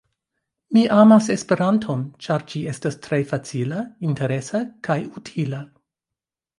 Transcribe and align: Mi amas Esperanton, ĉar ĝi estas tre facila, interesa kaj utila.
Mi 0.77 0.85
amas 0.95 1.27
Esperanton, 1.35 2.01
ĉar 2.27 2.47
ĝi 2.55 2.63
estas 2.73 2.99
tre 3.05 3.21
facila, 3.35 3.87
interesa 4.13 4.67
kaj 4.91 5.01
utila. 5.25 5.67